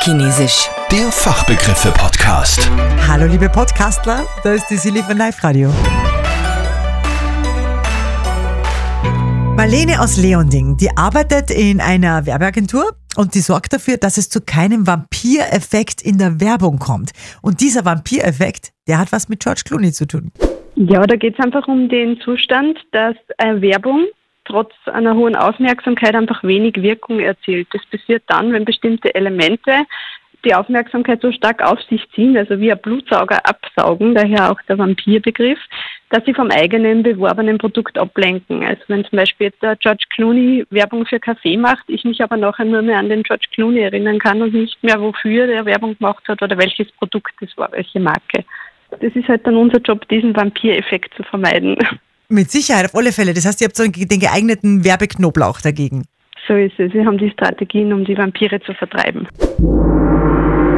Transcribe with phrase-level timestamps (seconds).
[0.00, 0.70] Fachchinesisch.
[0.90, 2.70] Der Fachbegriffe-Podcast.
[3.06, 5.68] Hallo liebe Podcastler, da ist die Silly von Live Radio.
[9.56, 14.40] Marlene aus Leonding, die arbeitet in einer Werbeagentur und die sorgt dafür, dass es zu
[14.40, 17.10] keinem Vampireffekt in der Werbung kommt.
[17.42, 20.32] Und dieser Vampireffekt, der hat was mit George Clooney zu tun.
[20.76, 24.06] Ja, da geht es einfach um den Zustand, dass äh, Werbung
[24.44, 27.68] trotz einer hohen Aufmerksamkeit einfach wenig Wirkung erzielt.
[27.72, 29.84] Das passiert dann, wenn bestimmte Elemente
[30.44, 34.78] die Aufmerksamkeit so stark auf sich ziehen, also wie ein Blutsauger absaugen, daher auch der
[34.78, 35.58] Vampirbegriff,
[36.08, 38.64] dass sie vom eigenen beworbenen Produkt ablenken.
[38.64, 42.36] Also wenn zum Beispiel jetzt der George Clooney Werbung für Kaffee macht, ich mich aber
[42.36, 45.96] nachher nur mehr an den George Clooney erinnern kann und nicht mehr, wofür der Werbung
[45.98, 48.44] gemacht hat oder welches Produkt es war, welche Marke.
[48.90, 51.76] Das ist halt dann unser Job, diesen Vampireffekt zu vermeiden.
[52.32, 53.34] Mit Sicherheit, auf alle Fälle.
[53.34, 56.04] Das heißt, ihr habt so den geeigneten Werbeknoblauch dagegen.
[56.46, 56.92] So ist es.
[56.92, 59.26] Wir haben die Strategien, um die Vampire zu vertreiben.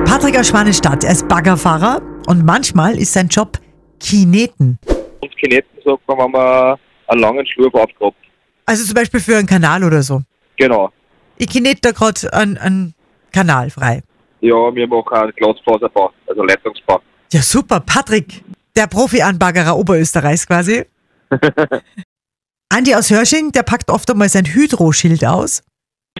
[0.06, 3.59] Patrick aus Schwanenstadt, er ist Baggerfahrer und manchmal ist sein Job
[4.00, 4.78] Kineten.
[5.20, 6.78] Und Kineten sagt man, wenn man
[7.09, 8.16] einen langen Schlurf aufgehabt.
[8.64, 10.22] Also zum Beispiel für einen Kanal oder so.
[10.56, 10.91] Genau.
[11.37, 12.94] Ich kinete da gerade einen, einen
[13.31, 14.03] Kanal frei.
[14.41, 17.00] Ja, wir machen einen Glasfaserbau, also Leitungsbau.
[17.31, 17.81] Ja, super.
[17.81, 18.42] Patrick,
[18.75, 20.84] der Profi-Anbaggerer Oberösterreichs quasi.
[22.69, 25.62] Andi aus Hörsching, der packt oft einmal sein Hydro-Schild aus.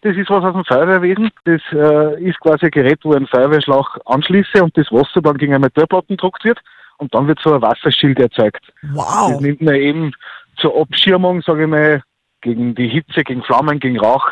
[0.03, 1.31] Das ist was aus dem Feuerwehrwesen.
[1.45, 5.55] Das äh, ist quasi ein Gerät, wo ein Feuerwehrschlauch anschließe und das Wasser dann gegen
[5.55, 6.59] eine Metallplatten gedruckt wird
[6.99, 8.65] und dann wird so ein Wasserschild erzeugt.
[8.93, 9.33] Wow.
[9.33, 10.13] Das nimmt man eben
[10.57, 12.03] zur Abschirmung, sage ich mal,
[12.41, 14.27] gegen die Hitze, gegen Flammen, gegen Rauch.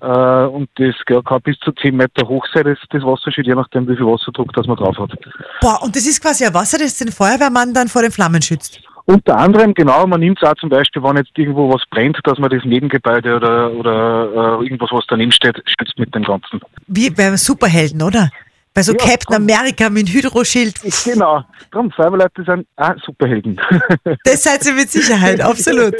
[0.00, 3.54] Äh, und das ja, kann bis zu 10 Meter hoch sein, das, das Wasserschild, je
[3.54, 5.12] nachdem, wie viel Wasserdruck das man drauf hat.
[5.60, 8.80] Boah, und das ist quasi ein Wasser, das den Feuerwehrmann dann vor den Flammen schützt.
[9.10, 12.38] Unter anderem, genau, man nimmt es auch zum Beispiel, wenn jetzt irgendwo was brennt, dass
[12.38, 16.60] man das Nebengebäude oder, oder äh, irgendwas, was daneben steht, schützt mit dem Ganzen.
[16.88, 18.30] Wie bei Superhelden, oder?
[18.74, 19.48] Bei so Ja, Captain komm.
[19.48, 20.74] America mit Hydroschild.
[21.06, 23.58] Genau, darum, Feuerwehrleute sind auch Superhelden.
[24.24, 25.94] Das seid ihr mit Sicherheit, absolut.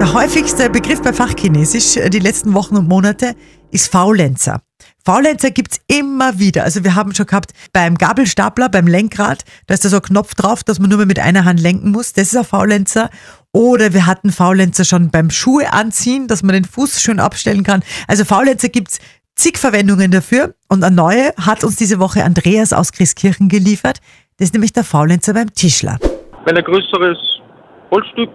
[0.00, 3.34] Der häufigste Begriff bei Fachchinesisch äh, die letzten Wochen und Monate
[3.70, 4.60] ist Faulenzer.
[5.06, 6.64] Faulenzer gibt's immer wieder.
[6.64, 10.34] Also wir haben schon gehabt beim Gabelstapler, beim Lenkrad, da ist da so ein Knopf
[10.34, 12.14] drauf, dass man nur mehr mit einer Hand lenken muss.
[12.14, 13.10] Das ist ein Faulenzer.
[13.52, 17.82] Oder wir hatten Faulenzer schon beim Schuhe anziehen, dass man den Fuß schön abstellen kann.
[18.08, 18.98] Also Faulenzer gibt's
[19.36, 20.54] zig Verwendungen dafür.
[20.68, 24.00] Und eine neue hat uns diese Woche Andreas aus Christkirchen geliefert.
[24.38, 25.98] Das ist nämlich der Faulenzer beim Tischler.
[26.46, 27.18] wenn ein größeres
[27.90, 28.30] Holzstück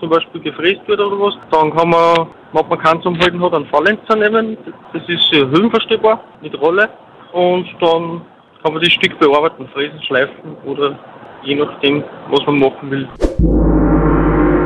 [0.00, 3.54] zum Beispiel gefräst wird oder was, dann kann man, wenn man keinen zum Halten hat,
[3.54, 4.56] einen Falllenzer nehmen.
[4.92, 6.88] Das ist höhenverstellbar mit Rolle
[7.32, 8.22] und dann
[8.62, 10.98] kann man das Stück bearbeiten, fräsen, schleifen oder
[11.44, 13.08] je nachdem, was man machen will.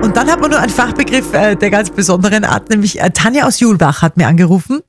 [0.02, 3.46] Und dann hat man noch einen Fachbegriff äh, der ganz besonderen Art, nämlich äh, Tanja
[3.46, 4.80] aus Julbach hat mir angerufen,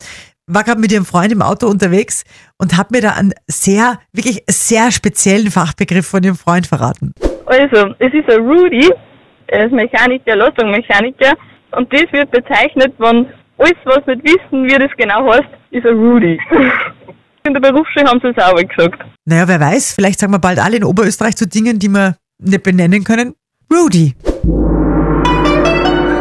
[0.47, 2.23] war gerade mit ihrem Freund im Auto unterwegs
[2.57, 7.13] und hat mir da einen sehr, wirklich sehr speziellen Fachbegriff von ihrem Freund verraten.
[7.45, 8.89] Also, es ist ein Rudy,
[9.53, 11.33] er ist Mechaniker, Leistungsmechaniker
[11.71, 13.27] und das wird bezeichnet, wenn
[13.57, 16.39] alles, was nicht wissen, wie das genau heißt, ist ein Rudy.
[17.45, 19.03] In der Berufsschule haben sie es auch gesagt.
[19.25, 22.63] Naja, wer weiß, vielleicht sagen wir bald alle in Oberösterreich zu Dingen, die wir nicht
[22.63, 23.35] benennen können.
[23.71, 24.15] Rudy.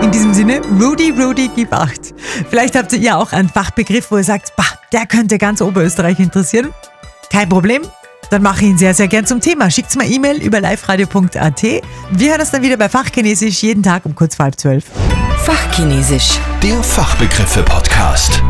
[0.03, 2.13] In diesem Sinne, Rudy, Rudy, gib acht.
[2.51, 6.71] Vielleicht habt ihr auch einen Fachbegriff, wo ihr sagt, bah, der könnte ganz Oberösterreich interessieren.
[7.31, 7.83] Kein Problem.
[8.33, 9.71] Dann mache ich ihn sehr, sehr gern zum Thema.
[9.71, 11.63] Schickt's mal E-Mail über liveradio.at.
[11.63, 14.87] Wir hören uns dann wieder bei Fachchinesisch jeden Tag um kurz vor halb zwölf.
[15.45, 16.39] Fachchinesisch.
[16.63, 18.43] Der Fachbegriffe-Podcast.